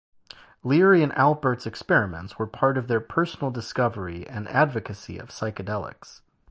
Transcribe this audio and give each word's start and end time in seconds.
Leary 0.63 1.03
and 1.03 1.11
Alpert's 1.11 1.67
experiments 1.67 2.39
were 2.39 2.47
part 2.47 2.75
of 2.75 2.87
their 2.87 2.99
personal 2.99 3.51
discovery 3.51 4.27
and 4.27 4.47
advocacy 4.47 5.19
of 5.19 5.29
psychedelics. 5.29 6.21